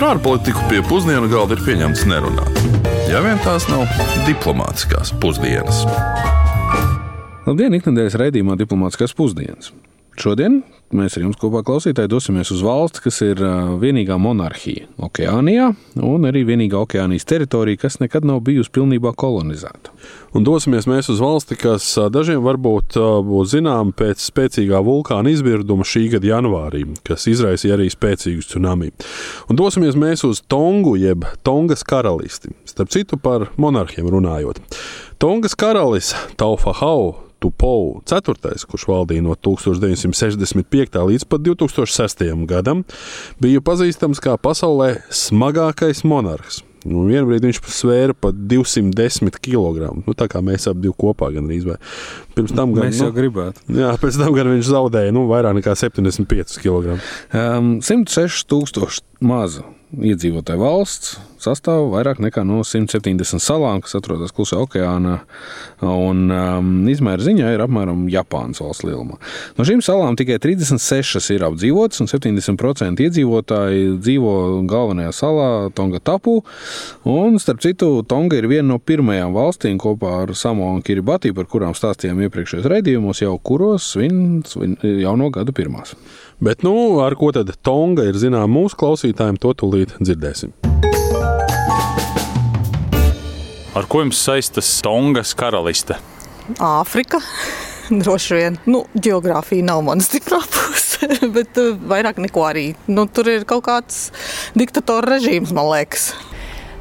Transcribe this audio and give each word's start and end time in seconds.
Par 0.00 0.14
ārpolitiku 0.14 0.62
pie 0.70 0.78
pusdienu 0.88 1.26
galda 1.28 1.58
ir 1.58 1.60
pieņemts 1.60 2.06
nerunāt. 2.08 2.60
Ja 3.10 3.18
vien 3.20 3.36
tās 3.44 3.66
nav 3.68 3.82
diplomātiskās 4.24 5.10
pusdienas. 5.20 5.82
Labdien, 7.44 7.76
ikdienas 7.76 8.16
raidījumā 8.16 8.56
Diplomātiskās 8.56 9.12
pusdienas. 9.12 9.68
Šodien 10.20 10.58
mēs 10.92 11.14
ar 11.16 11.22
jums 11.22 11.38
kopā 11.40 11.62
klausītāji 11.64 12.10
dosimies 12.10 12.50
uz 12.52 12.60
valsti, 12.60 13.00
kas 13.06 13.20
ir 13.24 13.38
vienīgā 13.80 14.18
monarhija 14.20 14.88
Okeānijā 15.00 15.70
un 16.04 16.26
arī 16.28 16.42
vienīgā 16.48 16.76
okeānijas 16.82 17.24
teritorija, 17.30 17.78
kas 17.86 17.96
nekad 18.02 18.26
nav 18.28 18.42
bijusi 18.44 18.72
pilnībā 18.74 19.14
kolonizēta. 19.16 19.94
Un 20.36 20.44
dosimies 20.44 20.84
mēs 20.90 21.08
uz 21.14 21.22
valsti, 21.24 21.56
kas 21.62 21.86
dažiem 22.12 22.42
varbūt 22.44 22.98
būs 23.30 23.54
zināma 23.54 23.96
pēc 23.96 24.26
spēcīgā 24.26 24.82
vulkāna 24.84 25.32
izvirduma 25.32 25.88
šī 25.88 26.04
gada 26.16 26.32
janvārī, 26.34 26.84
kas 27.06 27.24
izraisīja 27.32 27.78
arī 27.78 27.88
spēcīgu 27.94 28.44
tsunami. 28.44 28.92
Un 29.48 29.56
dosimies 29.56 29.96
mēs 29.96 30.26
uz 30.28 30.44
Tongu, 30.52 30.98
jeb 31.00 31.24
Tongas 31.46 31.86
karalisti. 31.86 32.52
Starp 32.68 32.92
citu, 32.92 33.16
par 33.16 33.48
monarhiem 33.56 34.12
runājot. 34.12 34.60
Tongas 35.22 35.56
karalis 35.56 36.12
Taufahau 36.36 37.29
Tupou 37.40 38.00
IV, 38.04 38.64
kurš 38.68 38.86
valdīja 38.90 39.24
no 39.24 39.36
1965. 39.36 40.98
līdz 41.10 41.28
pat 41.30 41.46
2006. 41.46 42.26
gadam, 42.50 42.84
bija 43.40 43.62
pazīstams 43.64 44.20
kā 44.22 44.36
pasaulē 44.40 44.98
smagākais 45.08 46.04
monarhs. 46.04 46.64
Nu, 46.88 47.02
Vienā 47.04 47.26
brīdī 47.28 47.50
viņš 47.50 47.58
svēra 47.68 48.14
pat 48.16 48.36
210 48.48 49.36
kg. 49.44 49.90
Nu, 50.00 50.14
tā 50.16 50.30
kā 50.32 50.40
mēs 50.44 50.64
abi 50.70 50.92
kopā 50.96 51.28
gan 51.34 51.48
arī. 51.50 51.76
Pirms 52.40 52.56
tam 52.56 52.72
gan, 52.72 52.88
mēs 52.88 53.02
jau 53.02 53.10
nu, 53.10 53.16
gribētu. 53.18 53.66
Jā, 53.76 53.90
pēc 54.00 54.16
tam 54.16 54.32
gan 54.36 54.48
viņš 54.54 54.70
zaudēja 54.70 55.12
nu, 55.12 55.26
vairāk 55.28 55.58
nekā 55.60 55.76
75 55.76 56.56
kg. 56.62 56.96
Um, 57.36 57.76
106 57.84 58.48
tūkstoši 58.48 59.04
mazu 59.28 59.66
iedzīvotāju 59.90 60.62
valsts 60.62 61.18
sastāv 61.40 61.88
vairāk 61.94 62.20
nekā 62.20 62.42
no 62.46 62.60
170 62.66 63.40
salām, 63.42 63.80
kas 63.82 63.96
atrodas 63.96 64.32
Klusā 64.36 64.58
okeānā. 64.60 65.16
Un, 65.80 66.26
um, 66.28 66.70
izmēra 66.92 67.24
ziņā 67.24 67.54
ir 67.54 67.64
apmēram 67.64 68.04
Japānas 68.12 68.60
valsts 68.60 68.84
lielumā. 68.84 69.16
No 69.56 69.64
šīm 69.66 69.80
salām 69.84 70.18
tikai 70.20 70.36
36 70.42 71.32
ir 71.34 71.46
apdzīvotas, 71.48 72.02
un 72.04 72.10
70% 72.12 73.04
iedzīvotāji 73.06 73.96
dzīvo 74.02 74.34
galvenajā 74.70 75.14
salā, 75.16 75.50
Tonga 75.76 76.02
Tapu. 76.04 76.40
Un, 77.08 77.40
starp 77.42 77.64
citu, 77.64 77.92
Tonga 78.08 78.36
ir 78.36 78.50
viena 78.50 78.68
no 78.74 78.78
pirmajām 78.78 79.32
valstīm 79.36 79.80
kopā 79.80 80.18
ar 80.26 80.34
Samo 80.36 80.68
un 80.74 80.84
Kiribati, 80.84 81.32
par 81.36 81.48
kurām 81.50 81.72
stāstījām 81.76 82.20
iepriekšējos 82.30 82.68
raidījumos, 82.70 83.20
jau 83.24 83.34
kuros 83.42 83.90
svin, 83.96 84.40
svin 84.46 84.76
jauno 84.80 85.30
gadu 85.34 85.52
pirmās. 85.56 85.96
Bet, 86.40 86.62
nu, 86.64 87.02
ar 87.04 87.16
ko 87.18 87.32
tad 87.34 87.50
Tonga 87.66 88.06
ir 88.08 88.16
zināma 88.16 88.48
mūsu 88.48 88.78
klausītājiem, 88.80 89.40
to 89.42 89.52
tūlīt 89.58 89.98
dzirdēsim. 89.98 90.54
Ar 93.76 93.86
ko 93.90 94.04
jums 94.04 94.22
saistas 94.22 94.70
Tongas 94.82 95.34
karaliste? 95.38 95.98
Āfrika. 96.58 97.20
Droši 98.02 98.38
vien, 98.38 98.56
nu, 98.70 98.84
geogrāfija 98.94 99.66
nav 99.66 99.82
mana 99.86 100.04
stiprā 100.06 100.38
puse, 100.46 101.10
bet 101.36 101.58
uh, 101.58 101.74
vairāk 101.90 102.22
neko 102.22 102.46
arī. 102.46 102.70
Nu, 102.90 103.08
tur 103.10 103.30
ir 103.32 103.46
kaut 103.50 103.66
kāds 103.66 104.08
diktatora 104.58 105.16
režīms, 105.16 105.54
man 105.56 105.70
liekas. 105.72 106.12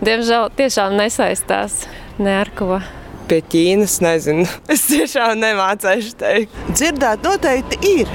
Diemžēl 0.06 0.54
tiešām 0.56 0.96
nesaistās 0.96 1.84
ne 2.22 2.38
ar 2.40 2.54
ko. 2.56 2.78
Pie 3.30 3.44
Ķīnas 3.46 4.00
nezinu. 4.02 4.48
Es 4.74 4.88
tiešām 4.90 5.38
nemācīšu 5.44 6.16
teikt. 6.18 6.56
Dzirdēt 6.74 7.26
noteikti 7.26 7.78
ir. 7.86 8.14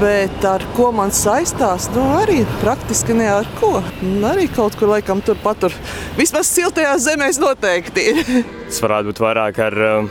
Bet 0.00 0.44
ar 0.48 0.62
ko 0.76 0.90
man 0.96 1.12
saistās? 1.12 1.90
Nu, 1.92 2.04
arī 2.18 2.42
praktiski 2.62 3.16
ne 3.16 3.28
ar 3.28 3.48
ko. 3.60 3.78
Un 4.04 4.24
arī 4.28 4.46
kaut 4.52 4.76
kur 4.80 4.92
laikam 4.94 5.20
tur 5.24 5.36
patur. 5.44 5.76
Vismaz 6.16 6.48
siltajās 6.52 7.04
zemēs 7.08 7.40
noteikti 7.40 8.06
ir. 8.12 8.22
Tas 8.74 8.82
varētu 8.82 9.06
būt 9.06 9.20
vairāk 9.22 9.58
ar, 9.62 9.74
um, 9.86 10.06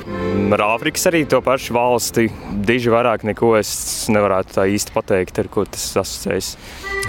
ar 0.56 0.62
Āfrikas 0.64 1.04
arī 1.10 1.26
to 1.28 1.42
pašu 1.44 1.74
valsti. 1.76 2.30
Diži 2.64 2.94
vairāk 2.94 3.26
neko 3.28 3.50
es 3.60 3.74
nevarētu 4.08 4.56
tā 4.56 4.64
īsti 4.72 4.94
pateikt, 4.96 5.42
ar 5.44 5.50
ko 5.52 5.66
tas 5.68 5.84
asociējas. 6.00 6.54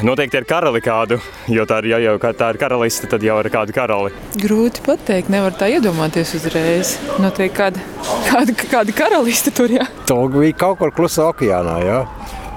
Noteikti 0.02 0.40
ar 0.40 0.48
karali 0.50 0.82
kādu, 0.82 1.20
jo 1.54 1.62
tā 1.70 1.78
ir, 1.84 1.92
ja 1.92 2.00
jau 2.02 2.16
tā 2.18 2.48
ir 2.50 2.58
karaliste, 2.58 3.06
tad 3.12 3.22
jau 3.22 3.36
ar 3.38 3.50
kādu 3.54 3.76
karali. 3.76 4.10
Grūti 4.42 4.82
pateikt, 4.82 5.30
nevar 5.30 5.54
tā 5.54 5.70
iedomāties 5.76 6.34
uzreiz. 6.40 6.96
Noteikti 7.22 7.60
kāda, 7.60 7.86
kāda, 8.26 8.58
kāda 8.74 8.98
karaliste 9.04 9.54
tur 9.54 9.78
jā. 9.78 9.86
Toga 10.10 10.42
bija 10.42 10.58
kaut 10.64 10.82
kur 10.82 10.90
klusā 10.98 11.30
okeānā, 11.30 11.78
jā. 11.86 12.02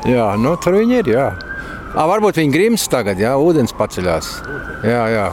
Jā, 0.09 0.31
nu, 0.41 0.57
tur 0.57 0.81
viņi 0.81 1.03
ir. 1.03 1.13
Jā. 1.19 1.29
À, 1.93 2.09
varbūt 2.09 2.41
viņi 2.41 2.57
grims 2.57 2.89
tagad, 2.89 3.21
ja 3.21 3.37
ūdens 3.37 3.77
paceļās. 3.77 4.33
Jā, 4.89 5.05
jā. 5.13 5.29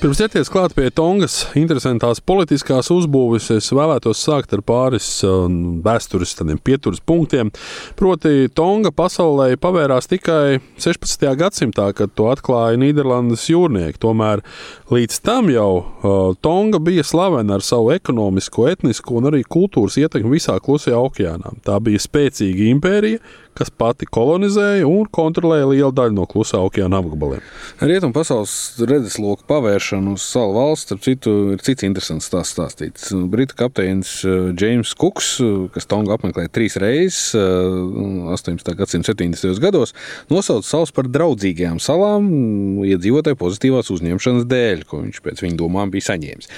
Pirms 0.00 0.16
ķerties 0.16 0.48
klāt 0.48 0.72
pie 0.72 0.86
Tongas 0.96 1.34
interesantās 1.60 2.22
politiskās 2.24 2.86
uzbūves, 2.88 3.50
es 3.52 3.66
vēlētos 3.76 4.22
sākt 4.24 4.54
ar 4.56 4.62
pāris 4.64 5.08
um, 5.28 5.82
vēstures 5.84 6.32
pieturas 6.64 7.02
punktiem. 7.04 7.50
Proti, 8.00 8.48
Tonga 8.56 8.94
pasaulē 8.96 9.58
pavērās 9.60 10.08
tikai 10.08 10.62
16. 10.80 11.26
gadsimtā, 11.42 11.90
kad 11.92 12.14
to 12.16 12.30
atklāja 12.32 12.80
Nīderlandes 12.80 13.44
jūrnieki. 13.52 14.00
Tomēr 14.00 14.40
līdz 14.88 15.20
tam 15.20 15.52
jau 15.52 15.68
uh, 15.76 16.32
Tonga 16.40 16.80
bija 16.80 17.04
slavena 17.04 17.58
ar 17.58 17.66
savu 17.66 17.92
ekonomisko, 17.92 18.70
etnisko 18.72 19.20
un 19.20 19.28
arī 19.34 19.44
kultūras 19.44 20.00
ietekmi 20.00 20.38
visā 20.38 20.56
klusajā 20.64 20.96
okeānā. 20.96 21.52
Tā 21.68 21.76
bija 21.84 22.00
spēcīga 22.00 22.70
impērija, 22.72 23.20
kas 23.60 23.68
pati 23.68 24.08
kolonizēja 24.08 24.88
un 24.88 25.08
kontrolēja 25.12 25.68
lielu 25.68 25.92
daļu 25.92 26.16
no 26.16 26.24
klusā 26.30 26.62
okeāna 26.64 27.02
apgabaliem. 27.02 27.44
Rietumu 27.84 28.16
pasaules 28.16 28.54
redzesloku 28.80 29.44
pavēršanu 29.90 30.14
uz 30.14 30.22
salu 30.22 30.54
valsts, 30.54 30.86
starp 30.86 31.02
citu, 31.02 31.32
ir 31.54 31.62
cits 31.64 31.84
interesants 31.86 32.28
stāsts 32.28 32.54
stāstīts. 32.54 33.10
Britu 33.30 33.56
kapteinis 33.58 34.20
Džeims 34.54 34.92
uh, 34.92 34.98
Kuks, 34.98 35.30
uh, 35.42 35.66
kas 35.74 35.88
Tongu 35.90 36.12
apmeklēja 36.14 36.50
trīs 36.52 36.76
reizes 36.78 37.34
18. 37.34 38.70
Uh, 38.70 38.76
gadsimta 38.78 39.12
70. 39.14 39.58
gados, 39.62 39.94
nosauca 40.30 40.66
salas 40.66 40.92
par 40.94 41.08
draudzīgajām 41.10 41.80
salām 41.82 42.28
iedzīvotāju 42.86 43.38
pozitīvās 43.40 43.90
uzņemšanas 43.90 44.46
dēļ, 44.50 44.84
ko 44.86 45.02
viņš 45.02 45.20
pēc 45.24 45.42
viņa 45.44 45.58
domām 45.58 45.90
bija 45.90 46.10
saņēmis. 46.10 46.50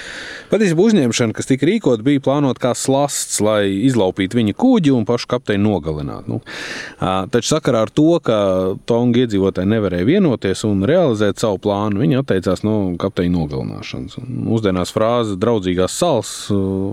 Patiesībā 0.52 0.86
uzņemšana, 0.90 1.36
kas 1.36 1.48
tika 1.48 1.68
rīkot, 1.68 2.04
bija 2.04 2.22
plānota 2.24 2.66
kā 2.68 2.74
slasts, 2.76 3.40
lai 3.44 3.70
izlaupītu 3.88 4.40
viņa 4.40 4.56
kuģi 4.58 4.92
un 4.92 5.08
pašu 5.08 5.30
kapteini 5.32 5.64
nogalinātu. 5.64 6.36
Nu, 6.36 6.40
Taču 7.32 7.54
sakarā 7.54 7.86
ar 7.86 7.90
to, 7.92 8.18
ka 8.24 8.36
Tonga 8.88 9.24
iedzīvotāji 9.24 9.70
nevarēja 9.72 10.08
vienoties 10.08 10.64
un 10.68 10.84
realizēt 10.88 11.40
savu 11.42 11.60
plānu, 11.62 12.02
viņi 12.02 12.20
atteicās 12.20 12.64
no 12.66 12.76
kapteiņa 13.22 13.36
nogalināšanas. 13.36 14.18
Mūsdienās 14.26 14.92
frāze 14.92 15.38
draudzīgās 15.38 15.94
salas 15.94 16.48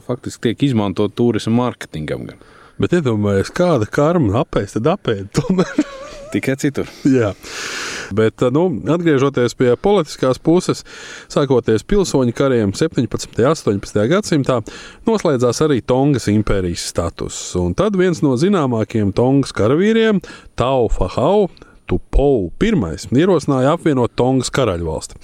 faktiski 0.06 0.50
tiek 0.50 0.70
izmantot 0.70 1.16
turisma 1.16 1.66
mārketingam. 1.66 2.30
Bet 2.80 2.94
iedomājieties, 2.94 3.52
kāda 3.52 3.88
karma 3.90 4.44
apēst, 4.44 4.78
tad 4.78 4.88
apēst. 4.94 5.42
Tikai 6.34 6.56
citur. 6.62 6.88
Jā. 7.10 7.34
Bet, 8.14 8.42
nu, 8.54 8.68
atgriežoties 8.90 9.56
pie 9.58 9.74
politiskās 9.82 10.38
puses, 10.42 10.84
sākoties 11.30 11.84
pilsoņu 11.86 12.34
kariem 12.38 12.74
17. 12.74 13.34
un 13.34 13.50
18. 13.50 14.04
gadsimtā, 14.10 14.60
noslēdzās 15.10 15.62
arī 15.66 15.82
Tongas 15.82 16.30
impērijas 16.30 16.86
status. 16.90 17.40
Un 17.58 17.74
tad 17.78 17.98
viens 17.98 18.22
no 18.26 18.36
zināmākajiem 18.38 19.12
Tongas 19.18 19.54
karavīriem, 19.58 20.22
Tau 20.58 20.90
Fahau, 20.94 21.50
Tupou 21.90 22.52
I 22.62 22.70
ierosināja 23.18 23.74
apvienot 23.74 24.14
Tongas 24.14 24.52
karaļvalsti. 24.54 25.18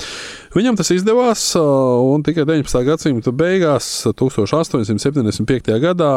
Viņam 0.55 0.77
tas 0.79 0.87
izdevās, 0.95 1.41
un 1.59 2.21
tikai 2.23 2.45
19. 2.47 2.79
gadsimta 2.87 3.33
beigās, 3.35 4.05
1875. 4.07 5.73
gadā, 5.83 6.11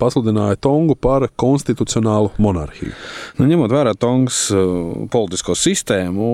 pasludināja 0.00 0.58
Tongu 0.66 0.96
par 0.98 1.28
konstitucionālu 1.38 2.32
monarhiju. 2.42 2.90
Nu, 3.38 3.46
ņemot 3.46 3.70
vērā 3.70 3.92
Tongas 3.94 4.48
politisko 5.14 5.54
sistēmu, 5.54 6.30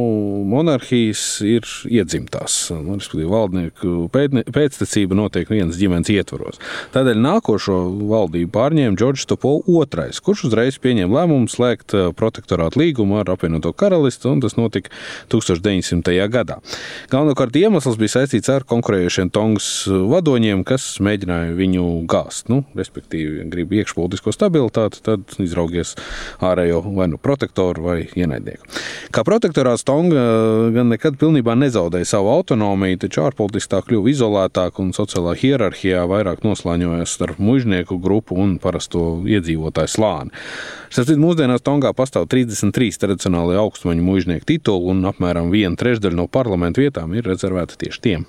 monarhijas 0.49 1.25
ir 1.45 1.69
iedzimtās. 1.85 2.71
Nu, 2.73 2.97
valdnieku 3.29 4.09
pēctecība 4.09 5.21
notiek 5.21 5.53
vienas 5.53 5.77
ģimenes 5.77 6.09
ietvaros. 6.17 6.57
Tādēļ 6.97 7.21
nākošo 7.27 7.77
valdību 8.09 8.55
pārņēma 8.57 8.97
Džordžs 8.97 9.29
Topo 9.29 9.59
II, 9.69 10.17
kurš 10.25 10.47
uzreiz 10.49 10.81
pieņēma 10.81 11.21
lēmumu 11.21 11.53
slēgt 11.53 11.93
protektorātu 12.17 12.81
līgumu 12.81 13.21
ar 13.21 13.37
apvienoto 13.37 13.77
karalisti, 13.77 14.33
un 14.33 14.41
tas 14.41 14.57
notika 14.57 14.89
1900. 15.29 16.17
gadā. 16.33 16.63
Galvenokārt 17.13 17.50
Savukārt 17.51 17.67
iemesls 17.67 17.97
bija 17.99 18.13
saistīts 18.13 18.49
ar 18.53 18.63
konkurējošiem 18.63 19.31
Tongas 19.35 19.83
vadoņiem, 19.89 20.61
kas 20.63 21.01
mēģināja 21.03 21.57
viņu 21.59 22.07
gāzt. 22.07 22.47
Nu, 22.47 22.63
respektīvi, 22.79 23.43
grib 23.51 23.73
iekšpolitisko 23.75 24.31
stabilitāti, 24.31 25.01
tad 25.03 25.35
izraugies 25.43 25.97
ārējo 26.39 26.79
vai 26.95 27.09
nu 27.11 27.19
protektoru 27.19 27.83
vai 27.83 27.97
ienaidnieku. 28.15 28.63
Kā 29.11 29.25
protektorāts 29.27 29.83
Tonga 29.83 30.23
gan 30.77 30.93
nekad 30.95 31.19
pilnībā 31.19 31.57
nezaudēja 31.59 32.07
savu 32.13 32.31
autonomiju, 32.37 33.01
taču 33.03 33.25
ārpolitiski 33.27 33.73
tā 33.75 33.83
kļuva 33.83 34.13
izolētāka 34.15 34.85
un 34.85 34.95
sociālā 34.95 35.35
hierarhijā 35.41 36.07
vairāk 36.07 36.47
noslēņojas 36.47 37.17
starp 37.19 37.43
mužnieku 37.43 37.99
grupu 37.99 38.39
un 38.39 38.61
parasto 38.63 39.25
iedzīvotāju 39.27 39.91
slāni. 39.91 40.31
Starp 40.91 41.11
citu, 41.11 41.23
mūsdienās 41.23 41.67
Tongā 41.67 41.91
pastāv 41.95 42.25
33 42.31 43.03
tradicionāli 43.03 43.59
augstmaņu 43.59 44.07
mužnieku 44.07 44.47
tituli 44.55 44.91
un 44.95 45.05
apmēram 45.11 45.51
viena 45.51 45.79
trešdaļa 45.79 46.19
no 46.19 46.31
parlamentu 46.31 46.83
vietām 46.83 47.15
ir 47.15 47.27
rezervēta 47.41 47.79
tieši 47.81 48.01
tiem. 48.05 48.27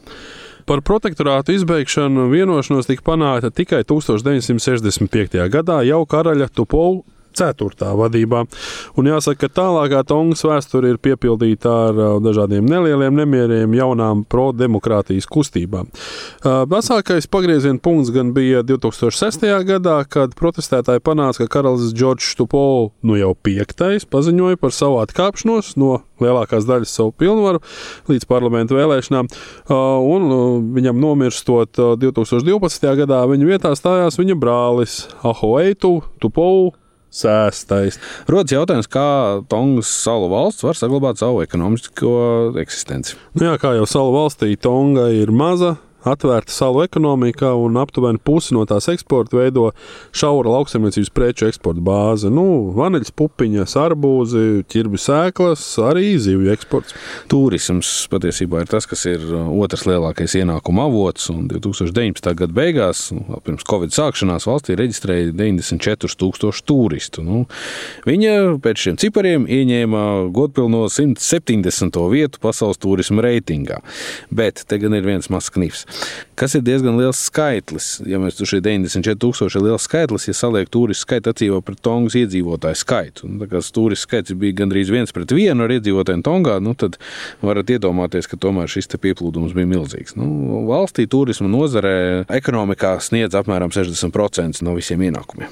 Par 0.66 0.82
protektorātu 0.86 1.56
izbeigšanu 1.58 2.30
vienošanos 2.32 2.88
tika 2.88 3.04
panākta 3.04 3.52
tikai 3.52 3.84
1965. 3.84 5.42
gadā 5.52 5.82
jau 5.84 6.06
karaļa 6.06 6.48
Tupola 6.54 7.02
4. 7.38 7.92
vadībā. 7.98 8.44
Un 9.00 9.10
jāsaka, 9.10 9.48
ka 9.48 9.62
tālākā 9.62 10.04
Tongas 10.08 10.44
vēsture 10.46 10.94
ir 10.94 11.00
piepildīta 11.02 11.72
ar 11.88 12.00
uh, 12.00 12.10
dažādiem 12.24 12.66
nelieliem 12.68 13.16
nemieriem, 13.22 13.76
jaunām 13.78 14.24
pro-demokrātijas 14.30 15.30
kustībām. 15.32 15.90
Uh, 16.42 16.64
Vecākais 16.72 17.30
pagrieziena 17.32 17.82
punkts 17.82 18.12
gan 18.14 18.34
bija 18.36 18.64
2006. 18.68 19.48
gadā, 19.68 20.02
kad 20.10 20.36
protestētāji 20.38 21.04
panāca, 21.06 21.46
ka 21.46 21.60
karalis 21.60 21.94
Džordžs 21.96 22.36
Tupols, 22.40 22.92
nu 23.06 23.18
jau 23.20 23.34
piektais, 23.36 24.06
paziņoja 24.10 24.60
par 24.62 24.76
savu 24.76 25.02
atkāpšanos 25.04 25.76
no 25.82 26.02
lielākās 26.22 26.68
daļas 26.70 26.94
savu 27.00 27.16
pilnvaru 27.18 27.62
līdz 28.12 28.28
parlamentu 28.30 28.78
vēlēšanām. 28.78 29.30
Uh, 29.32 29.98
un 30.06 30.68
viņam 30.76 31.02
nomirstot 31.02 31.80
2012. 32.02 32.92
gadā, 33.02 33.24
viņa 33.32 33.50
vietā 33.50 33.74
stājās 33.78 34.20
viņa 34.22 34.38
brālis 34.40 35.02
Ahoeitu 35.26 36.00
Tupols 36.22 36.81
sēstais. 37.12 38.00
Rodas 38.32 38.56
jautājums, 38.56 38.90
kā 38.92 39.06
Tongas 39.52 39.92
salu 39.92 40.32
valsts 40.32 40.66
var 40.66 40.80
saglabāt 40.80 41.22
savu 41.22 41.44
ekonomisko 41.44 42.16
eksistenci. 42.62 43.18
Nu 43.38 43.50
jā, 43.50 43.58
kā 43.62 43.76
jau 43.78 43.88
salu 43.90 44.16
valstī, 44.16 44.56
Tonga 44.60 45.10
ir 45.14 45.34
maza 45.36 45.76
atvērta 46.08 46.54
salu 46.54 46.82
ekonomikā, 46.86 47.52
un 47.58 47.78
aptuveni 47.82 48.20
pusi 48.24 48.56
no 48.56 48.64
tās 48.70 48.88
eksporta 48.92 49.38
veido 49.38 49.68
šaura 50.18 50.56
lauksaimniecības 50.56 51.12
preču 51.14 51.48
eksporta 51.50 51.84
bāze. 51.86 52.32
Nu, 52.34 52.72
vaniļas 52.78 53.14
pupiņas, 53.18 53.76
arbūzi, 53.82 54.64
ķirbju 54.72 55.02
sēklas, 55.02 55.66
arī 55.86 56.16
zivju 56.22 56.52
eksports. 56.56 56.96
Turisms 57.32 57.92
patiesībā 58.12 58.64
ir 58.64 58.72
tas, 58.72 58.88
kas 58.90 59.06
ir 59.10 59.26
otrs 59.32 59.86
lielākais 59.90 60.36
ienākuma 60.42 60.88
avots, 60.90 61.30
un 61.34 61.46
2019. 61.52 62.34
gada 62.42 62.58
beigās, 62.58 63.08
pirms 63.46 63.68
Covid 63.70 63.94
sākšanās, 63.96 64.48
valstī 64.50 64.78
reģistrēja 64.80 65.32
94 65.38 66.18
tūkstoši 66.22 66.66
turistu. 66.68 67.26
Nu, 67.26 67.44
viņa 68.08 68.58
pēc 68.64 68.86
šiem 68.88 69.00
cipariem 69.02 69.48
ieņēma 69.50 70.04
godpilno 70.34 70.88
170. 70.92 72.02
vietu 72.12 72.42
pasaules 72.42 72.82
turisma 72.82 73.26
reitingā. 73.26 73.82
Bet 74.34 74.66
te 74.68 74.80
gan 74.82 74.96
ir 74.98 75.06
viens 75.06 75.30
mazs 75.32 75.52
knifs 75.54 75.86
kas 76.40 76.56
ir 76.58 76.64
diezgan 76.66 76.98
liels 77.00 77.20
skaitlis. 77.28 77.90
Ja 78.10 78.20
mēs 78.22 78.38
tur 78.40 78.50
šie 78.50 78.62
94,000 78.66 79.58
ir 79.60 79.66
liels 79.68 79.88
skaitlis, 79.88 80.28
ja 80.30 80.36
saliek 80.38 80.72
turistu 80.72 81.06
skaitu 81.06 81.32
attiecībā 81.32 81.62
pret 81.66 81.82
Tongas 81.86 82.18
iedzīvotāju 82.20 82.80
skaitu. 82.82 83.28
Un, 83.28 83.42
kā 83.52 83.62
turistu 83.74 84.08
skaits 84.08 84.38
bija 84.38 84.62
gandrīz 84.62 84.92
viens 84.94 85.14
pret 85.16 85.34
vienu 85.36 85.66
ar 85.66 85.76
iedzīvotājiem 85.78 86.24
Tongā, 86.26 86.58
nu, 86.64 86.76
tad 86.78 86.98
varat 87.44 87.74
iedomāties, 87.74 88.30
ka 88.32 88.40
tomēr 88.42 88.72
šis 88.72 88.92
pieplūdums 89.02 89.56
bija 89.58 89.70
milzīgs. 89.70 90.18
Nu, 90.20 90.66
valstī 90.70 91.08
turisma 91.10 91.50
nozarē 91.52 92.26
ekonomikā 92.42 92.98
sniedz 93.04 93.38
apmēram 93.40 93.74
60% 93.74 94.66
no 94.66 94.76
visiem 94.78 95.06
ienākumiem. 95.10 95.52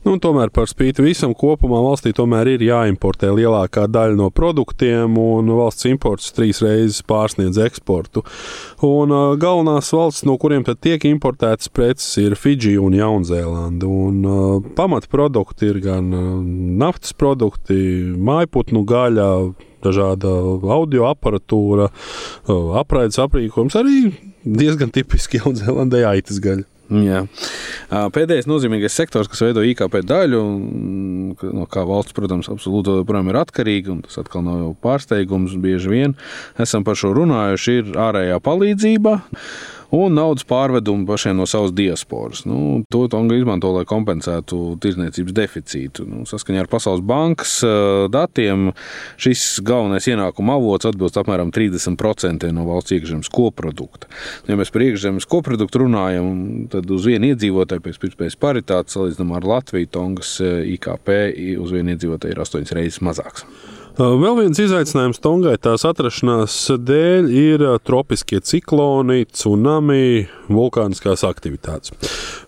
Nu, 0.00 0.14
tomēr 0.16 0.48
par 0.48 0.64
spīti 0.64 1.02
visam 1.04 1.34
kopumā 1.36 1.76
valstī 1.84 2.14
ir 2.14 2.62
jāimportē 2.64 3.28
lielākā 3.36 3.84
daļa 3.84 4.16
no 4.16 4.30
produktiem, 4.32 5.18
un 5.20 5.50
valsts 5.52 5.84
imports 5.90 6.32
trīs 6.32 6.62
reizes 6.64 7.02
pārsniedz 7.04 7.58
eksportu. 7.60 8.22
Un, 8.80 9.12
uh, 9.12 9.36
galvenās 9.36 9.92
valsts, 9.92 10.24
no 10.24 10.38
kuriem 10.40 10.64
tiek 10.64 11.04
importētas 11.04 11.68
preces, 11.68 12.16
ir 12.16 12.32
Fidži 12.32 12.78
un 12.80 12.96
Jaunzēlanda. 12.96 13.84
Un, 13.84 14.24
uh, 14.24 14.72
pamatprodukti 14.72 15.68
ir 15.68 15.82
gan 15.84 16.08
uh, 16.16 16.32
naftas 16.80 17.12
produkti, 17.12 17.76
mājputnu 18.16 18.86
gaļa, 18.88 19.28
dažāda 19.84 20.32
audio 20.80 21.10
aparatūra, 21.12 21.90
apraides 22.80 23.20
aprīkojums, 23.20 23.76
arī 23.76 24.14
diezgan 24.48 24.92
tipiski 24.96 25.38
Jaunzēlandē 25.42 26.06
aitas 26.08 26.40
gaļa. 26.40 26.69
Jā. 26.90 27.22
Pēdējais 27.90 28.48
nozīmīgais 28.50 28.96
sektors, 28.98 29.28
kas 29.30 29.44
veido 29.44 29.62
IKP 29.66 30.00
daļu, 30.06 30.40
no 31.54 31.66
kā 31.70 31.84
valsts, 31.86 32.14
protams, 32.16 32.50
absolūti 32.50 32.96
joprojām 33.00 33.30
ir 33.30 33.38
atkarīga, 33.38 33.92
un 33.94 34.00
tas 34.06 34.18
atkal 34.22 34.42
nav 34.46 34.58
jau 34.58 34.72
pārsteigums. 34.82 35.54
Bieži 35.62 35.92
vien 35.92 36.16
esam 36.58 36.86
par 36.86 36.98
šo 36.98 37.12
runājuši, 37.14 37.76
ir 37.82 37.92
ārējā 38.08 38.40
palīdzība 38.42 39.20
un 39.96 40.14
naudas 40.14 40.46
pārvedumu 40.48 41.06
pašiem 41.08 41.38
no 41.38 41.46
savas 41.50 41.72
diasporas. 41.76 42.44
Nu, 42.48 42.82
to 42.92 43.06
Tonga 43.10 43.36
izmanto, 43.38 43.72
lai 43.74 43.86
kompensētu 43.88 44.76
tirdzniecības 44.82 45.34
deficītu. 45.36 46.06
Nu, 46.08 46.22
saskaņā 46.28 46.64
ar 46.64 46.70
Pasaules 46.70 47.02
bankas 47.06 47.56
datiem 48.12 48.70
šis 49.20 49.60
galvenais 49.66 50.06
ienākuma 50.10 50.56
avots 50.60 50.88
atbilst 50.90 51.18
apmēram 51.20 51.52
30% 51.54 52.50
no 52.54 52.66
valsts 52.68 52.94
iekšzemes 52.96 53.32
koprodukta. 53.34 54.10
Ja 54.48 54.58
mēs 54.60 54.72
par 54.74 54.86
iekšzemes 54.86 55.28
koproduktu 55.30 55.84
runājam, 55.84 56.30
tad 56.72 56.90
uz 56.90 57.08
vienu 57.10 57.32
iedzīvotāju 57.32 57.84
pēc 57.86 58.00
pirmspējas 58.04 58.38
paritātes 58.40 58.96
salīdzinām 58.96 59.36
ar 59.38 59.50
Latviju, 59.56 59.90
Tongas 59.90 60.36
IKP 60.40 61.12
uz 61.60 61.74
vienu 61.74 61.96
iedzīvotāju 61.96 62.36
ir 62.36 62.42
astoņas 62.46 62.74
reizes 62.78 63.04
mazāks. 63.04 63.46
Vēl 63.98 64.36
viens 64.38 64.58
izaicinājums 64.62 65.18
Tongai 65.20 65.56
tās 65.60 65.82
atrašanās 65.88 66.54
dēļ 66.86 67.30
ir 67.34 67.64
tropiskie 67.82 68.38
cikloni, 68.46 69.24
tsunami, 69.26 70.28
vulkāniskās 70.50 71.24
aktivitātes. 71.26 71.92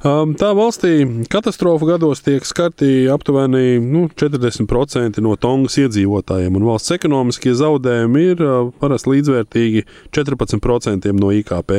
Tā 0.03 0.50
valstī 0.56 0.93
katastrofu 1.33 1.89
gados 1.91 2.23
tiek 2.25 2.47
skarti 2.47 3.09
aptuveni 3.12 3.81
nu, 3.83 4.05
40% 4.09 5.23
no 5.25 5.35
Tongas 5.41 5.79
iedzīvotājiem, 5.83 6.59
un 6.59 6.69
valsts 6.71 6.94
ekonomiskie 6.97 7.56
zaudējumi 7.59 8.25
ir 8.33 8.45
parasti 8.83 9.12
līdzvērtīgi 9.12 9.85
14% 10.15 11.11
no 11.19 11.33
IKP. 11.35 11.75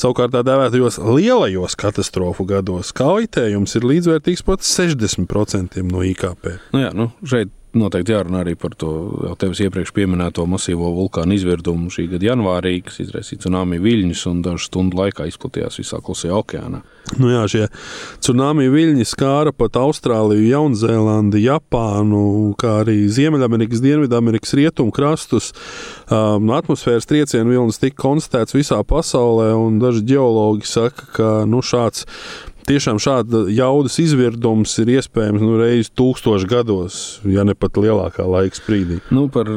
Savukārt 0.00 0.34
tā 0.36 0.44
dēvētajos 0.46 1.00
lielajos 1.04 1.76
katastrofu 1.80 2.48
gados 2.48 2.94
kaitējums 2.96 3.76
ir 3.76 3.90
līdzvērtīgs 3.92 4.46
pat 4.46 4.64
60% 4.66 5.84
no 5.92 6.04
IKP. 6.06 6.56
Nu 6.72 6.84
jā, 6.86 6.92
nu, 6.96 7.10
šeit 7.26 7.52
noteikti 7.78 8.14
jārunā 8.14 8.42
arī 8.44 8.56
par 8.58 8.74
to 8.78 8.90
jau 9.26 9.34
tevis 9.38 9.60
iepriekš 9.64 9.94
minēto 10.06 10.44
masīvo 10.48 10.90
vulkānu 10.96 11.36
izvirdumu 11.36 11.90
šī 11.92 12.06
gada 12.14 12.30
janvārī, 12.32 12.78
kas 12.84 13.00
izraisīja 13.04 13.44
tsunami 13.44 13.80
viļņus 13.82 14.22
un 14.30 14.42
dažu 14.44 14.68
stundu 14.68 15.00
laikā 15.00 15.28
izplatījās 15.30 15.80
visā 15.80 16.00
klusajā 16.04 16.36
okeānā. 16.36 16.82
Nu 17.20 17.30
jā, 17.30 17.44
šie 17.50 17.62
tsunami 18.24 18.66
viļņi 18.72 19.06
skāra 19.06 19.52
pat 19.54 19.78
Austrāliju, 19.78 20.48
Jaunzēlandi, 20.50 21.44
Japānu, 21.44 22.24
kā 22.58 22.80
arī 22.82 22.96
Ziemeļamerikas, 23.12 23.82
Dienvidamerikas 23.84 24.56
rietumu 24.58 24.94
krastus. 24.94 25.52
Um, 26.10 26.50
atmosfēras 26.56 27.06
triecienu 27.06 27.54
vilnis 27.54 27.80
tika 27.82 28.00
konstatēts 28.02 28.56
visā 28.56 28.80
pasaulē, 28.86 29.52
un 29.54 29.78
daži 29.82 30.02
geologi 30.10 30.66
saka, 30.66 31.08
ka 31.14 31.30
nu, 31.46 31.62
šāds 31.62 32.06
tiešām 32.66 32.98
šāda 33.02 33.44
jaudas 33.54 33.98
izvirdums 34.02 34.74
ir 34.82 34.90
iespējams 34.96 35.42
nu, 35.42 35.56
reizes 35.60 35.92
tūkstošos 35.96 36.46
gados, 36.50 36.96
ja 37.28 37.44
ne 37.46 37.54
pat 37.58 37.78
lielākā 37.80 38.26
laika 38.26 38.58
sprīdī. 38.58 38.98
Nu, 39.14 39.26
par 39.32 39.48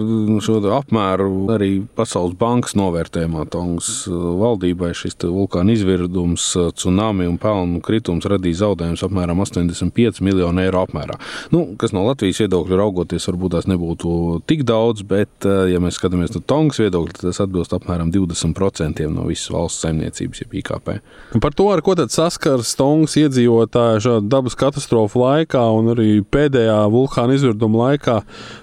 šo 0.46 0.60
apmēru 0.76 1.48
arī 1.54 1.72
Pasaules 1.98 2.38
bankas 2.40 2.76
novērtējumā 2.80 3.46
Tongas 3.54 4.06
valdībai 4.10 4.92
šis 4.98 5.18
vulkāna 5.26 5.74
izvirdums, 5.74 6.52
tsunami 6.78 7.28
un 7.30 7.40
pelnu 7.42 7.82
kritums 7.86 8.28
radīja 8.30 8.64
zaudējumus 8.64 9.06
apmēram 9.08 9.42
85 9.44 10.22
miljonu 10.26 10.64
eiro 10.64 10.84
apmērā. 10.86 11.18
Nu, 11.54 11.66
kas 11.80 11.96
no 11.96 12.06
Latvijas 12.08 12.44
viedokļa 12.44 12.80
raugoties, 12.80 13.28
varbūt 13.32 13.56
tās 13.58 13.70
nebūtu 13.70 14.14
tik 14.50 14.66
daudz, 14.70 15.04
bet, 15.08 15.32
uh, 15.48 15.66
ja 15.72 15.82
mēs 15.82 15.98
skatāmies 16.00 16.36
no 16.36 16.44
Tongas 16.46 16.82
viedokļa, 16.84 17.18
tas 17.24 17.42
atbilst 17.44 17.74
apmēram 17.76 18.14
20% 18.14 19.10
no 19.14 19.28
visas 19.30 19.50
valsts 19.54 19.86
saimniecības, 19.86 20.44
jeb 20.44 20.58
IKP. 20.62 20.96
Par 21.42 21.56
to, 21.58 21.70
ar 21.74 21.84
ko 21.86 21.96
tad 22.00 22.14
saskars 22.14 22.76
Tonga 22.80 22.99
Kongas 23.00 23.16
iedzīvotāji 23.16 24.02
šādu 24.04 24.28
dabas 24.28 24.58
katastrofu 24.60 25.22
laikā 25.22 25.62
un 25.72 25.94
arī 25.94 26.08
pēdējā 26.20 26.82
vulkāna 26.92 27.38
izvirduma 27.38 27.86
laikā 27.86 28.18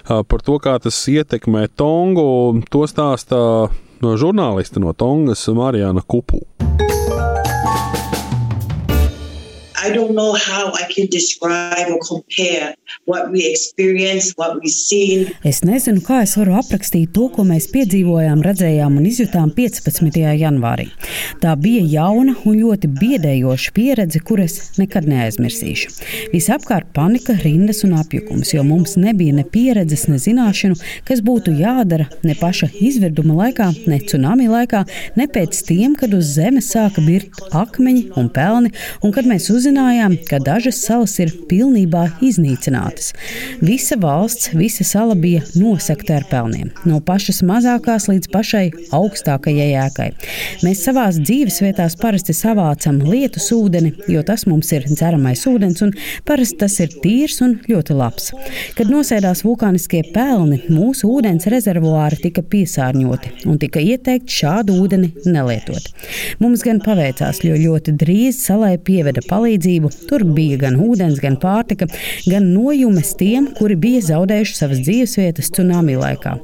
par 0.05 0.43
to, 0.45 0.59
kā 0.61 0.75
tas 0.77 0.99
ietekmē 1.09 1.65
Tongu, 1.73 2.61
to 2.69 2.85
stāsta 2.85 3.39
no 4.05 4.13
žurnālista 4.13 4.83
no 4.83 4.93
Tongas 4.93 5.47
Marijāna 5.49 6.05
Kupu. 6.05 6.43
I 9.85 9.91
don't 9.93 10.13
know 10.15 10.33
how 10.33 10.73
I 10.73 10.91
can 10.93 11.05
describe 11.05 11.87
or 11.93 11.99
compare 11.99 12.73
what 13.05 13.29
we 13.31 13.45
experienced, 13.45 14.33
what 14.37 14.57
we 14.61 14.69
seen. 14.69 15.27
Es 15.45 15.61
nezinu, 15.61 16.01
kā 16.01 16.23
es 16.25 16.33
varu 16.39 16.55
aprakstīt 16.57 17.11
to, 17.13 17.27
ko 17.29 17.45
mēs 17.45 17.67
piedzīvojām, 17.69 18.41
redzējām 18.41 18.95
un 18.97 19.05
izjutām 19.05 19.51
15. 19.53 20.17
janvārī. 20.41 20.87
Tā 21.43 21.53
bija 21.61 21.83
jauna 21.91 22.33
un 22.49 22.57
ļoti 22.57 22.89
biedējoša 22.89 23.73
pieredze, 23.77 24.21
kuras 24.25 24.79
nekad 24.81 25.05
neaizmirsīšu. 25.11 25.93
Visapkārt 26.33 26.89
panika, 26.97 27.37
rindas 27.43 27.83
un 27.85 27.93
apjukums, 28.01 28.55
jo 28.55 28.65
mums 28.65 28.97
nebija 28.97 29.37
ne 29.37 29.45
pieredzes, 29.45 30.07
ne 30.09 30.17
zināšanu, 30.21 30.79
kas 31.05 31.21
būtu 31.21 31.53
jādara 31.61 32.09
ne 32.25 32.33
paša 32.39 32.71
izvirduma 32.81 33.37
laikā, 33.43 33.69
ne 33.85 34.01
tsunami 34.01 34.49
laikā, 34.49 34.83
ne 35.21 35.29
pēc 35.29 35.61
tiem, 35.69 35.93
kad 35.99 36.17
uz 36.17 36.33
zemes 36.39 36.73
sāka 36.73 37.05
birt 37.05 37.45
akmeņi 37.53 38.07
un 38.17 38.33
pelni, 38.33 38.73
un 39.05 39.13
kad 39.13 39.29
mēs 39.29 39.51
uzzinājām, 39.67 40.15
ka 40.27 40.39
dažas 40.39 40.79
salas 40.85 41.17
ir 41.19 41.31
pilnībā 41.49 42.05
iznīcinātas. 42.23 43.11
Visa 43.59 43.97
valsts, 43.99 44.53
visa 44.55 44.85
sala 44.87 45.15
bija 45.15 45.41
nosakta 45.55 46.17
ar 46.17 46.25
pelniem, 46.29 46.71
no 46.87 47.01
pašas 47.03 47.41
mazākās 47.43 48.07
līdz 48.07 48.29
pašai 48.31 48.71
augstākajai 48.95 49.73
ēkai. 49.83 50.07
Mēs 50.63 50.83
savās 50.87 51.19
dzīvesvietās 51.19 51.97
parasti 51.99 52.35
savācam 52.37 53.01
lietus 53.03 53.49
ūdeni, 53.51 53.91
jo 54.07 54.23
tas 54.23 54.45
mums 54.47 54.71
ir 54.71 54.87
dzeramais 54.87 55.43
ūdens, 55.49 55.83
un 55.83 55.91
parasti 56.27 56.61
tas 56.63 56.79
ir 56.79 56.95
tīrs 57.03 57.41
un 57.43 57.57
ļoti 57.67 57.97
labs. 57.97 58.31
Kad 58.77 58.91
nosēdās 58.93 59.43
vulkāniskie 59.43 60.05
pelni, 60.13 60.61
mūsu 60.71 61.11
ūdens 61.11 61.49
rezervuāri 61.51 62.21
tika 62.23 62.45
piesārņoti 62.45 63.49
un 63.51 63.59
tika 63.59 63.83
ieteikts 63.83 64.39
šādu 64.43 64.79
ūdeni 64.79 65.11
nelietot. 65.27 65.91
Mums 66.39 66.63
gan 66.63 66.79
paveicās, 66.83 67.43
jo 67.43 67.59
ļoti 67.59 67.97
drīz 67.99 68.39
salai 68.47 68.77
pieveda 68.79 69.25
palīdzību. 69.27 69.56
Tur 70.07 70.23
bija 70.37 70.57
gan 70.61 70.77
ūdens, 70.81 71.19
gan 71.23 71.37
pārtika, 71.41 71.87
gan 72.27 72.51
nojumes 72.53 73.13
tiem, 73.19 73.49
kuri 73.57 73.77
bija 73.79 74.03
zaudējuši 74.11 74.57
savas 74.57 74.81
dzīvesvietas 74.85 75.51
tsunami 75.53 75.97
laikā. 75.99 76.37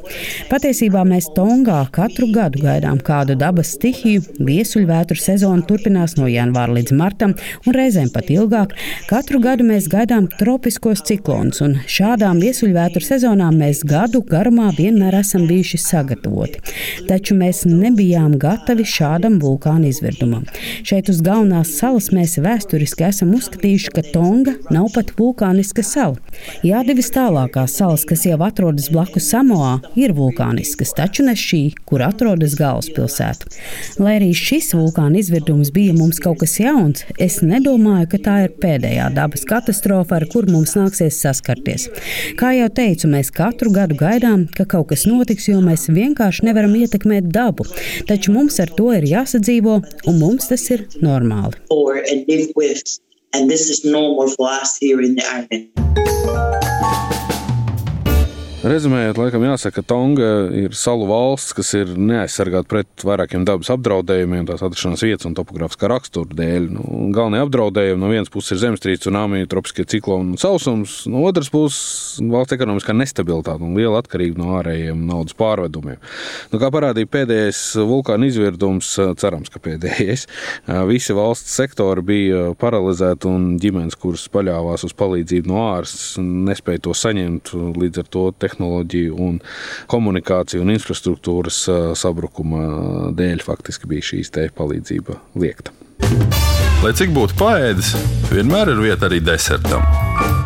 Patiesībā 0.51 1.03
mēs 1.07 1.29
Tongā 1.37 1.79
katru 1.93 2.27
gadu 2.33 2.61
gaidām 2.63 2.99
kādu 3.03 3.37
dabas 3.39 3.73
stihiju. 3.77 4.23
Viesuļvētru 4.43 5.17
sezona 5.19 5.65
turpinās 5.67 6.17
no 6.19 6.27
janvāra 6.29 6.75
līdz 6.77 6.93
martam, 6.97 7.35
un 7.65 7.77
reizēm 7.77 8.11
pat 8.13 8.29
ilgāk. 8.33 8.75
Katru 9.09 9.41
gadu 9.43 9.65
mēs 9.67 9.87
gaidām 9.91 10.27
tropiskos 10.39 11.03
ciklonus, 11.07 11.61
un 11.65 11.77
šādām 11.89 12.41
viesuļvētru 12.43 13.03
sezonām 13.03 13.57
mēs 13.61 13.83
gadu 13.87 14.23
garumā 14.27 14.71
vienmēr 14.77 15.19
esam 15.21 15.47
bijuši 15.49 15.79
sagatavoti. 15.81 16.61
Taču 17.09 17.37
mēs 17.39 17.63
nebijām 17.69 18.37
gatavi 18.41 18.85
šādam 18.87 19.39
vulkāna 19.41 19.89
izvirdumam. 19.91 20.45
Šeit 20.85 21.09
uz 21.11 21.21
galvenās 21.25 21.73
salas 21.79 22.11
mēs 22.15 22.37
vēsturiski 22.43 23.02
esam 23.07 23.33
uzskatījuši, 23.37 23.91
ka 23.95 24.03
Tonga 24.13 24.55
nav 24.73 24.89
pat 24.95 25.13
vulkāniska 25.17 25.83
sala. 25.85 26.19
Jā, 26.65 26.81
divas 26.87 27.11
tālākās 27.13 27.75
salas, 27.79 28.05
kas 28.07 28.25
jau 28.27 28.37
atrodas 28.45 28.89
blakus 28.93 29.29
Samoā, 29.31 29.75
ir 29.99 30.13
vulkāniskas, 30.17 30.93
taču 30.97 31.25
ne 31.27 31.35
šī, 31.37 31.61
kur 31.87 32.03
atrodas 32.05 32.55
galvaspilsēta. 32.59 33.49
Lai 34.01 34.17
arī 34.19 34.31
šis 34.37 34.71
vulkāna 34.77 35.19
izvirdums 35.21 35.71
bija 35.73 35.95
mums 35.97 36.21
kaut 36.23 36.41
kas 36.43 36.57
jauns, 36.61 37.05
es 37.21 37.39
nedomāju, 37.45 38.09
ka 38.13 38.21
tā 38.27 38.37
ir 38.47 38.55
pēdējā 38.63 39.09
dabas 39.15 39.45
katastrofa, 39.49 40.19
ar 40.19 40.27
kur 40.33 40.49
mums 40.51 40.75
nāksies 40.79 41.19
saskarties. 41.23 41.89
Kā 42.39 42.53
jau 42.57 42.69
teicu, 42.73 43.09
mēs 43.11 43.31
katru 43.35 43.73
gadu 43.75 43.97
gaidām, 43.99 44.47
ka 44.57 44.67
kaut 44.69 44.91
kas 44.93 45.07
notiks, 45.09 45.49
jo 45.51 45.61
mēs 45.63 45.89
vienkārši 45.93 46.47
nevaram 46.49 46.75
ietekmēt 46.79 47.29
dabu. 47.33 47.67
Taču 48.09 48.33
mums 48.35 48.59
ar 48.63 48.71
to 48.73 48.91
ir 48.97 49.07
jāsadzīvo, 49.09 49.79
un 50.09 50.19
mums 50.21 50.49
tas 50.51 50.69
ir 50.73 50.87
normāli. 51.03 51.59
And 52.03 52.27
this 53.49 53.69
is 53.69 53.83
normal 53.83 54.29
for 54.29 54.49
us 54.49 54.77
here 54.77 55.01
in 55.01 55.15
the 55.15 55.25
island. 55.25 57.22
Rezumējot, 58.63 59.17
laikam 59.19 59.43
jāsaka, 59.43 59.81
ka 59.81 59.89
Tonga 59.91 60.27
ir 60.55 60.71
salu 60.79 61.03
valsts, 61.09 61.51
kas 61.51 61.73
ir 61.75 61.89
neaizsargāta 61.99 62.69
pret 62.71 63.03
vairākiem 63.03 63.43
dabas 63.43 63.67
apdraudējumiem, 63.73 64.45
tās 64.47 64.61
atrašanās 64.63 65.01
vietas 65.03 65.27
un 65.27 65.33
topogrāfiskā 65.35 65.89
rakstura 65.91 66.31
dēļ. 66.39 66.69
Nu, 66.71 66.83
galvenie 67.11 67.41
apdraudējumi 67.43 67.99
no 67.99 68.11
vienas 68.13 68.31
puses 68.31 68.53
ir 68.55 68.61
zemestrīce, 68.61 69.01
tsunami, 69.03 69.41
tropiskie 69.51 69.83
cikloni 69.91 70.31
un 70.31 70.39
sausums, 70.39 71.01
no 71.11 71.25
otras 71.27 71.51
puses 71.51 72.21
valsts 72.23 72.55
ekonomiskā 72.55 72.95
nestabilitāte 72.95 73.67
un 73.67 73.75
liela 73.75 73.99
atkarība 73.99 74.39
no 74.39 74.55
ārējiem 74.61 75.03
naudas 75.11 75.35
pārvedumiem. 75.43 75.99
Nu, 76.53 76.61
kā 76.63 76.71
parādīja 76.71 77.11
pēdējais 77.17 77.61
vulkāna 77.83 78.31
izvirdums, 78.31 78.93
cerams, 79.19 79.51
ka 79.51 79.59
pēdējais, 79.67 80.25
visi 80.93 81.17
valsts 81.19 81.59
sektori 81.59 82.07
bija 82.13 82.47
paralizēti 82.63 83.27
un 83.27 83.51
ģimenes, 83.59 83.99
kuras 83.99 84.23
paļāvās 84.31 84.87
uz 84.87 84.95
palīdzību 85.03 85.51
no 85.51 85.61
ārsts, 85.73 86.15
nespēja 86.23 86.85
to 86.87 86.95
saņemt 87.03 87.55
līdz 87.75 88.05
ar 88.05 88.11
to 88.15 88.27
tehnoloģiju 88.31 88.52
un 88.59 89.39
komunikāciju 89.91 90.63
un 90.65 90.73
infrastruktūras 90.75 91.63
sabrukuma 91.99 93.11
dēļ 93.17 93.43
faktiski 93.45 93.89
bija 93.89 94.09
šīs 94.13 94.33
te 94.33 94.47
palīdzība 94.53 95.19
liekta. 95.39 95.75
Lai 96.83 96.91
cik 96.99 97.13
būtu 97.15 97.37
paēdis, 97.39 97.93
vienmēr 98.33 98.73
ir 98.73 98.83
vieta 98.89 99.07
arī 99.07 99.23
desertam. 99.23 100.42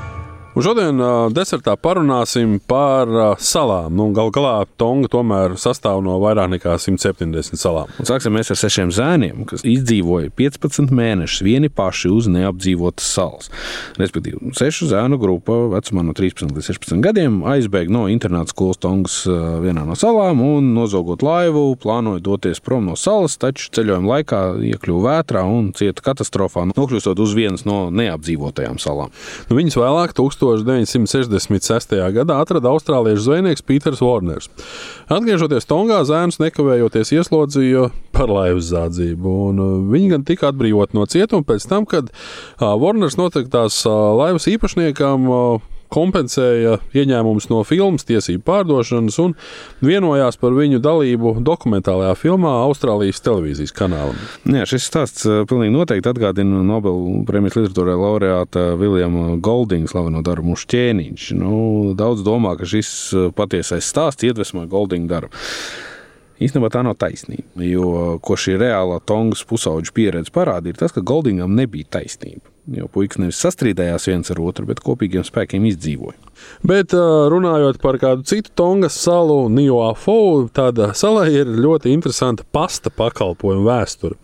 Un 0.58 0.64
šodien 0.66 0.98
uh, 0.98 1.28
desertā 1.30 1.76
parunāsim 1.78 2.56
par 2.66 3.12
uh, 3.14 3.26
salām. 3.38 3.94
Nu, 3.94 4.08
Galu 4.10 4.32
galā 4.34 4.54
Tonga 4.82 5.06
tomēr 5.14 5.54
sastāv 5.62 6.00
no 6.02 6.16
vairāk 6.18 6.48
nekā 6.56 6.80
170 6.82 7.60
salām. 7.62 7.92
Un 8.02 8.08
sāksim 8.10 8.34
mēs 8.34 8.50
ar 8.50 8.58
sešiem 8.58 8.90
zēniem, 8.90 9.44
kas 9.46 9.62
izdzīvoja 9.62 10.32
15 10.34 10.90
mēnešus 10.98 11.44
vieni 11.46 11.70
paši 11.70 12.10
uz 12.10 12.26
neapdzīvotas 12.34 13.06
salas. 13.06 13.52
Respektīvi, 14.02 14.56
sešu 14.58 14.88
zēnu 14.90 15.20
grupa 15.22 15.60
vecumā 15.76 16.02
no 16.08 16.16
13 16.18 16.50
līdz 16.50 16.72
16 16.72 17.06
gadiem 17.06 17.38
aizbēga 17.46 17.94
no 17.94 18.08
internāta 18.10 18.56
skolas 18.56 18.82
Tongas 18.82 19.20
vienā 19.62 19.86
no 19.86 19.94
salām 19.94 20.42
un 20.42 20.74
nozogot 20.74 21.22
laivu, 21.22 21.68
plānoja 21.78 22.26
doties 22.32 22.64
prom 22.66 22.90
no 22.90 22.98
salas, 22.98 23.38
taču 23.38 23.70
ceļojuma 23.78 24.14
laikā 24.16 24.42
iekļuva 24.72 25.06
vētrā 25.20 25.46
un 25.46 25.70
cieta 25.78 26.10
katastrofā, 26.10 26.66
nokļūstot 26.74 27.22
uz 27.22 27.38
vienas 27.38 27.68
no 27.70 27.92
neapdzīvotajām 27.94 28.82
salām. 28.82 29.14
Nu, 29.52 29.62
viņas 29.62 29.78
vēlāk 29.86 30.18
1000 30.18 30.47
1966. 30.56 31.96
gadā 32.16 32.39
atrada 32.42 32.72
austrāliešu 32.72 33.25
zvejnieks 33.27 33.66
Pīters 33.68 34.01
Vorners. 34.04 34.50
Atgriežoties 35.12 35.68
Tongā, 35.70 36.01
zēns 36.08 36.39
nekavējoties 36.42 37.13
ieslodzīja 37.20 37.88
par 38.16 38.32
laivas 38.32 38.72
zādzību. 38.72 39.38
Viņi 39.94 40.12
gan 40.16 40.27
tika 40.27 40.51
atbrīvoti 40.51 40.98
no 40.98 41.06
cietuma 41.10 41.46
pēc 41.48 41.68
tam, 41.70 41.88
kad 41.89 42.12
Vorners 42.60 43.20
noteiktās 43.20 43.84
laivas 43.88 44.48
īpašniekam 44.51 45.27
kompensēja 45.94 46.77
ieņēmumus 46.98 47.50
no 47.51 47.62
filmas 47.67 48.06
tiesību 48.08 48.44
pārdošanas 48.48 49.17
un 49.24 49.36
vienojās 49.86 50.39
par 50.41 50.56
viņu 50.58 50.82
dalību 50.84 51.38
dokumentālajā 51.46 52.13
filmā 52.20 52.53
Austrālijas 52.65 53.22
televīzijas 53.25 53.75
kanālam. 53.77 54.20
Jā, 54.48 54.67
šis 54.70 54.88
stāsts 54.89 55.27
eh, 55.27 55.44
pilnīgi 55.50 55.75
noteikti 55.75 56.12
atgādina 56.12 56.63
Nobel-premijas 56.67 57.60
literatūrā 57.60 57.98
laureāta 58.00 58.70
Viljama 58.79 59.38
Goldinga 59.44 59.91
slaveno 59.91 60.24
darbu 60.25 60.53
Mušķēniņš. 60.53 61.29
Nu, 61.39 61.58
daudz 61.98 62.25
domā, 62.27 62.58
ka 62.60 62.67
šis 62.70 62.94
eh, 63.13 63.29
patiesais 63.36 63.88
stāsts 63.88 64.27
iedvesmoja 64.27 64.70
Goldinga 64.72 65.17
darbu. 65.17 65.46
Īstenībā 66.38 66.70
tā 66.70 66.84
nav 66.86 66.94
taisnība, 67.01 67.63
jo 67.65 68.17
ko 68.22 68.36
šī 68.38 68.60
reālā 68.62 69.00
Tongas 69.10 69.41
pusauģa 69.50 69.94
pieredze 69.96 70.34
parādīja, 70.36 70.75
ir 70.75 70.84
tas, 70.84 70.94
ka 70.94 71.01
Goldingam 71.01 71.58
nebija 71.58 71.89
taisnība. 71.98 72.57
Jo 72.76 72.90
puikas 72.92 73.22
nevis 73.22 73.40
sastrīdējās 73.40 74.10
viens 74.10 74.32
ar 74.34 74.42
otru, 74.44 74.66
bet 74.68 74.82
kopīgiem 74.84 75.24
spēkiem 75.24 75.64
izdzīvoja. 75.70 76.18
Bet 76.68 76.92
runājot 76.94 77.80
par 77.80 77.96
kādu 78.02 78.28
citu 78.28 78.52
Tongas 78.60 78.98
salu, 79.00 79.46
Nioafou, 79.54 80.50
tāda 80.54 80.92
sala 80.98 81.26
ir 81.32 81.48
ļoti 81.48 81.94
interesanta 81.96 82.44
pasta 82.52 82.92
pakalpojuma 82.92 83.64
vēsture. 83.70 84.20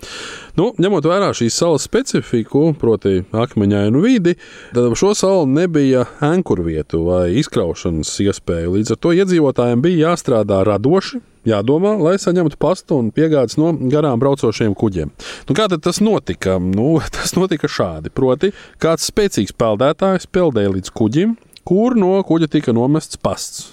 Nu, 0.54 0.68
ņemot 0.78 1.08
vērā 1.10 1.32
šīs 1.34 1.56
salas 1.58 1.88
specifiku, 1.88 2.68
proti, 2.78 3.24
akmeņainu 3.34 4.02
vidi, 4.04 4.36
tad 4.76 4.94
šo 5.00 5.16
salu 5.18 5.48
nebija 5.50 6.04
ankurvietu 6.22 7.00
vai 7.08 7.40
izkraušanas 7.42 8.12
iespēju. 8.22 8.76
Līdz 8.76 8.94
ar 8.94 9.00
to 9.02 9.14
iedzīvotājiem 9.18 9.82
bija 9.82 10.12
jāstrādā 10.12 10.60
radoši, 10.70 11.24
jādomā, 11.50 11.96
lai 11.98 12.20
saņemtu 12.22 12.60
pastu 12.62 13.00
un 13.02 13.10
piegādes 13.16 13.58
no 13.58 13.72
garām 13.90 14.22
braucošiem 14.22 14.76
kuģiem. 14.78 15.10
Nu, 15.50 15.58
kā 15.58 15.66
tas 15.74 16.04
notika? 16.06 16.60
Nu, 16.62 17.00
tas 17.18 17.34
notika 17.34 17.66
šādi. 17.66 18.14
Proti, 18.14 18.54
kāds 18.78 19.10
spēcīgs 19.10 19.58
peldētājs 19.58 20.30
peldēja 20.30 20.76
līdz 20.76 20.94
kuģim, 20.94 21.34
kur 21.67 21.96
no 22.00 22.15
kuģa 22.25 22.50
tika 22.51 22.74
nomests 22.75 23.20
pasts. 23.22 23.72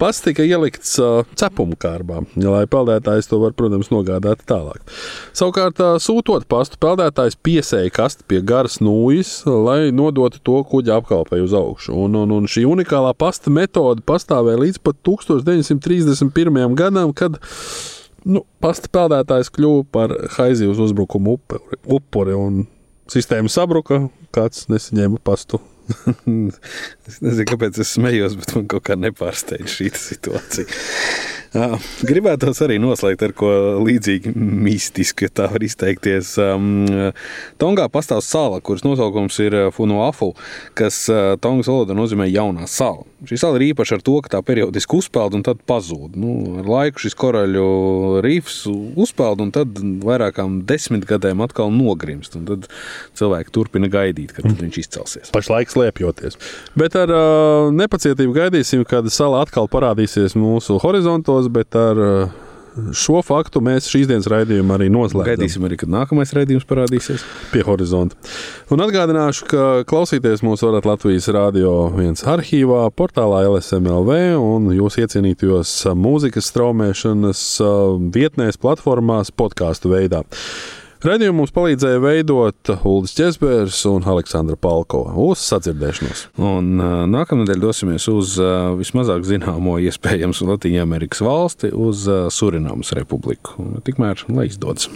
Pats 0.00 0.22
tika 0.24 0.44
ielikts 0.46 0.94
uh, 1.02 1.20
cepuma 1.36 1.76
kārbā, 1.80 2.22
lai 2.40 2.62
peldētājs 2.70 3.28
to 3.28 3.40
var, 3.42 3.52
protams, 3.56 3.90
nogādāt 3.92 4.40
tālāk. 4.48 4.80
Savukārt, 5.36 5.82
uh, 5.84 5.98
sūtot 6.00 6.46
pastu, 6.48 6.78
peldētājs 6.80 7.36
piesēja 7.44 7.92
kasti 7.92 8.24
pie 8.30 8.40
garas 8.46 8.78
nūjas, 8.80 9.34
lai 9.44 9.92
nodotu 9.92 10.40
to 10.46 10.62
kuģa 10.72 10.96
apkalpei 11.02 11.42
uz 11.44 11.52
augšu. 11.56 11.92
Un, 12.06 12.16
un, 12.22 12.32
un 12.38 12.48
šī 12.48 12.64
unikālā 12.70 13.12
pasta 13.20 13.52
metode 13.52 14.04
pastāvēja 14.08 14.64
līdz 14.64 14.82
pat 14.88 15.00
1931. 15.04 16.76
gadam, 16.80 17.12
kad 17.12 17.36
nu, 18.24 18.46
pasta 18.64 18.88
peldētājs 18.96 19.52
kļuva 19.52 19.86
par 19.92 20.16
haizivs 20.38 20.80
uzbrukumu 20.88 21.36
upuri. 21.36 21.74
upuri 22.00 22.68
sistēma 23.10 23.50
sabruka, 23.50 24.04
kāds 24.34 24.68
nesaņēma 24.70 25.20
pastu. 25.26 25.60
Es 27.08 27.20
nezinu, 27.20 27.46
kāpēc 27.50 27.80
es 27.82 27.94
smējos, 27.96 28.38
bet 28.40 28.54
man 28.56 28.68
kaut 28.70 28.86
kā 28.88 28.96
nepārsteidz 29.00 29.76
šī 29.78 29.90
situācija. 29.98 30.80
Gribētos 31.50 32.60
arī 32.62 32.76
noslēgt 32.78 33.24
ar 33.26 33.32
ko 33.34 33.50
līdzīgu 33.82 34.32
mistisku, 34.38 35.26
ja 35.26 35.32
tā 35.34 35.48
var 35.50 35.64
izteikties. 35.66 36.36
Tongā 37.58 37.86
pastāv 37.90 38.22
sala, 38.22 38.60
kuras 38.62 38.84
nosaukums 38.86 39.38
ir 39.42 39.56
Funuafu, 39.74 40.32
kas 40.78 41.02
Tongas 41.42 41.70
valodā 41.70 41.96
nozīmē 41.98 42.28
jaunā 42.30 42.68
sala. 42.70 43.02
Šī 43.26 43.36
sala 43.36 43.58
ir 43.58 43.66
īpaša 43.72 43.98
ar 43.98 44.04
to, 44.06 44.14
ka 44.24 44.30
tā 44.32 44.40
periodiski 44.46 44.96
uzpeld 44.96 45.34
un 45.36 45.42
tad 45.44 45.58
pazūd. 45.68 46.14
Nu, 46.16 46.60
ar 46.62 46.68
laiku 46.70 47.02
šis 47.02 47.16
koraļu 47.18 47.64
rīfs 48.24 48.62
uzpeld 48.70 49.42
un 49.44 49.50
tad 49.52 49.76
vairākām 50.06 50.62
desmitgadēm 50.68 51.42
atkal 51.44 51.68
nogrimst. 51.74 52.38
Tad 52.48 52.70
cilvēki 53.18 53.52
turpina 53.52 53.90
gaidīt, 53.92 54.32
kad 54.36 54.48
viņš 54.48 54.80
izcelsies. 54.84 55.34
Pašlaik 55.34 55.72
slēpjoties. 55.72 56.38
Bet 56.78 56.96
ar 56.96 57.12
uh, 57.12 57.68
nepacietību 57.76 58.38
gaidīsim, 58.38 58.86
kad 58.88 59.10
sala 59.12 59.42
atkal 59.44 59.68
parādīsies 59.68 60.38
mūsu 60.38 60.78
horizontos, 60.80 61.39
bet 61.48 61.76
ar 61.78 62.00
uh, 62.04 62.38
šo 62.96 63.20
faktu 63.24 63.62
mēs 63.64 63.88
šīs 63.90 64.08
dienas 64.10 64.28
raidījumu 64.30 64.74
arī 64.74 64.88
noslēdzam. 64.92 65.28
Gaidīsim 65.28 65.66
arī, 65.66 65.78
kad 65.80 65.92
nākamais 65.92 66.32
raidījums 66.36 66.66
parādīsies 66.68 67.24
pie 67.52 67.64
horizonta. 67.66 68.18
Un 68.72 68.82
atgādināšu, 68.84 69.46
ka 69.50 69.68
klausīties 69.90 70.44
mūs 70.46 70.64
varat 70.66 70.88
Latvijas 70.88 71.28
Rādio 71.34 71.74
1 71.92 72.24
arhīvā, 72.30 72.82
portālā 72.96 73.42
LSMLV 73.48 74.18
un 74.40 74.70
jūs 74.76 75.00
iecienītajos 75.02 75.74
mūzikas 75.98 76.50
straumēšanas 76.52 77.46
uh, 77.64 77.96
vietnēs, 78.14 78.60
platformās, 78.60 79.32
podkāstu 79.34 79.94
veidā. 79.94 80.24
Radījumu 81.00 81.38
mums 81.40 81.52
palīdzēja 81.56 82.00
veidot 82.02 82.70
Ulris 82.84 83.14
Česbērs 83.16 83.78
un 83.88 84.04
Aleksandra 84.04 84.58
Palkova. 84.60 85.14
Uz 85.16 85.40
sadzirdēšanos. 85.48 86.26
Un, 86.36 86.74
uh, 86.76 87.06
nākamnedēļ 87.08 87.62
dosimies 87.62 88.04
uz 88.12 88.34
uh, 88.36 88.74
vismazāk 88.76 89.24
zināmo 89.24 89.78
iespējams 89.80 90.44
Latvijas 90.44 90.84
Amerikas 90.84 91.24
valsti, 91.24 91.72
uz 91.72 92.04
uh, 92.04 92.28
Surinamas 92.28 92.92
republiku. 92.98 93.56
Tikmēr, 93.86 94.26
lai 94.28 94.50
izdodas. 94.52 94.90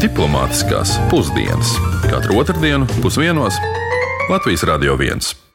Diplomātiskās 0.00 0.96
pusdienas 1.12 1.76
katru 2.08 2.40
otrdienu 2.40 2.88
pusdienos 3.02 3.60
Latvijas 4.32 4.64
Radio 4.64 4.96
1. 4.96 5.45